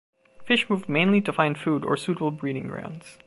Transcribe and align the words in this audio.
Fish 0.45 0.67
move 0.67 0.89
mainly 0.89 1.21
to 1.21 1.31
find 1.31 1.59
food 1.59 1.85
or 1.85 1.95
suitable 1.95 2.31
breeding 2.31 2.67
grounds. 2.69 3.19